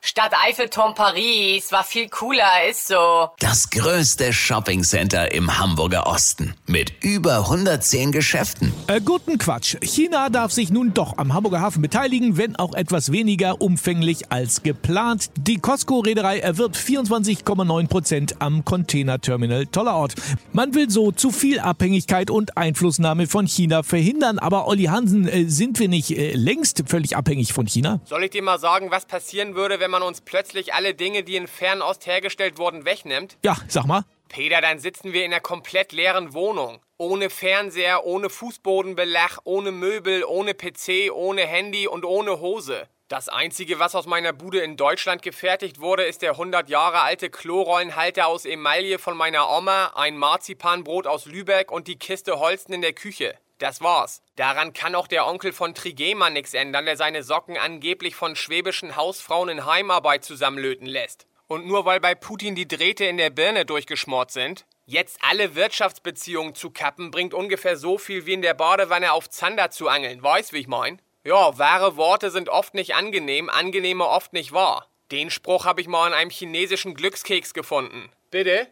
[0.00, 3.30] Stadt Eiffelturm Paris war viel cooler, ist so.
[3.40, 8.72] Das größte Shoppingcenter im Hamburger Osten mit über 110 Geschäften.
[8.86, 9.76] Äh, guten Quatsch.
[9.82, 14.62] China darf sich nun doch am Hamburger Hafen beteiligen, wenn auch etwas weniger umfänglich als
[14.62, 15.30] geplant.
[15.36, 20.14] Die Costco-Reederei erwirbt 24,9 Prozent am Containerterminal Tollerort.
[20.52, 24.38] Man will so zu viel Abhängigkeit und Einflussnahme von China verhindern.
[24.38, 28.00] Aber Olli Hansen, äh, sind wir nicht äh, längst völlig abhängig von China?
[28.04, 31.36] Soll ich dir mal sagen, was passieren würde, wenn man uns plötzlich alle Dinge, die
[31.36, 33.36] in Fernost hergestellt wurden, wegnimmt?
[33.44, 34.04] Ja, sag mal.
[34.28, 36.80] Peter, dann sitzen wir in einer komplett leeren Wohnung.
[36.98, 42.88] Ohne Fernseher, ohne Fußbodenbelag, ohne Möbel, ohne PC, ohne Handy und ohne Hose.
[43.08, 47.30] Das einzige, was aus meiner Bude in Deutschland gefertigt wurde, ist der 100 Jahre alte
[47.30, 52.82] Klorollenhalter aus Emaille von meiner Oma, ein Marzipanbrot aus Lübeck und die Kiste Holzen in
[52.82, 53.34] der Küche.
[53.58, 54.22] Das war's.
[54.36, 58.94] Daran kann auch der Onkel von Trigema nichts ändern, der seine Socken angeblich von schwäbischen
[58.94, 61.26] Hausfrauen in Heimarbeit zusammenlöten lässt.
[61.48, 66.54] Und nur weil bei Putin die Drähte in der Birne durchgeschmort sind, jetzt alle Wirtschaftsbeziehungen
[66.54, 70.22] zu kappen, bringt ungefähr so viel wie in der Badewanne auf Zander zu angeln.
[70.22, 71.02] Weißt, wie ich mein?
[71.24, 74.88] Ja, wahre Worte sind oft nicht angenehm, angenehme oft nicht wahr.
[75.10, 78.10] Den Spruch habe ich mal in einem chinesischen Glückskeks gefunden.
[78.30, 78.68] Bitte?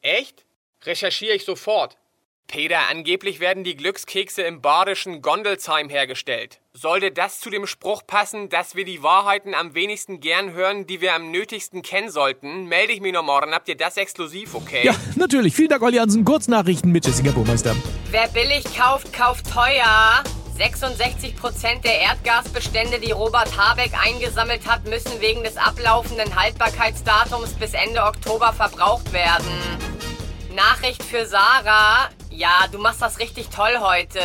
[0.00, 0.44] Echt?
[0.84, 1.98] Recherchiere ich sofort.
[2.46, 6.60] Peter, angeblich werden die Glückskekse im badischen Gondelsheim hergestellt.
[6.74, 11.00] Sollte das zu dem Spruch passen, dass wir die Wahrheiten am wenigsten gern hören, die
[11.00, 13.54] wir am nötigsten kennen sollten, melde ich mich noch morgen.
[13.54, 14.82] Habt ihr das exklusiv, okay?
[14.84, 15.54] Ja, natürlich.
[15.54, 16.24] Vielen Dank, Olli Hansen.
[16.24, 17.74] Kurznachrichten mit Jessica Burmeister.
[18.10, 20.22] Wer billig kauft, kauft teuer.
[20.56, 27.72] 66 Prozent der Erdgasbestände, die Robert Habeck eingesammelt hat, müssen wegen des ablaufenden Haltbarkeitsdatums bis
[27.72, 29.91] Ende Oktober verbraucht werden.
[30.52, 32.10] Nachricht für Sarah.
[32.30, 34.20] Ja, du machst das richtig toll heute.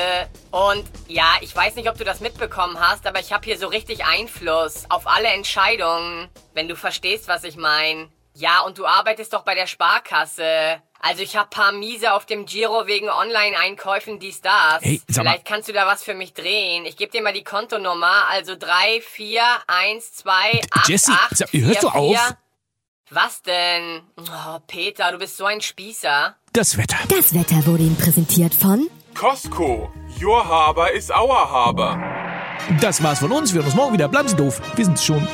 [0.51, 3.67] Und ja, ich weiß nicht, ob du das mitbekommen hast, aber ich habe hier so
[3.67, 8.09] richtig Einfluss auf alle Entscheidungen, wenn du verstehst, was ich meine.
[8.33, 10.81] Ja, und du arbeitest doch bei der Sparkasse.
[10.99, 14.81] Also ich hab paar Miese auf dem Giro wegen Online-Einkäufen, dies, das.
[14.81, 15.31] Hey, sag mal.
[15.31, 16.85] Vielleicht kannst du da was für mich drehen.
[16.85, 18.27] Ich gebe dir mal die Kontonummer.
[18.29, 22.15] Also 3, 4, 1, 2, 8, Jessie, 8, sag, hörst 4, du auf?
[22.15, 22.37] 4.
[23.09, 24.01] Was denn?
[24.17, 26.35] Oh, Peter, du bist so ein Spießer.
[26.51, 26.97] Das Wetter.
[27.07, 29.89] Das Wetter wurde Ihnen präsentiert von Costco.
[30.21, 31.97] Your Haber ist our Haber.
[32.81, 33.53] Das war's von uns.
[33.53, 34.09] Wir hören uns morgen wieder.
[34.09, 34.61] Bleiben Sie doof.
[34.75, 35.25] Wir sind's schon.